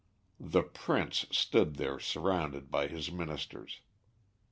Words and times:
The 0.39 0.63
Prince 0.63 1.27
stood 1.29 1.75
there 1.75 1.99
surrounded 1.99 2.71
by 2.71 2.87
his 2.87 3.11
ministers. 3.11 3.81